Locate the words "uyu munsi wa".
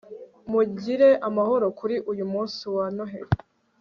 2.11-2.85